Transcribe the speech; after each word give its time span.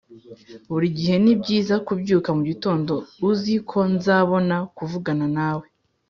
burigihe 0.69 1.15
nibyiza 1.23 1.75
kubyuka 1.87 2.29
mugitondo 2.37 2.93
uzi 3.29 3.55
ko 3.69 3.79
nzabona 3.93 4.55
kuvugana 4.77 5.25
nawe. 5.37 5.65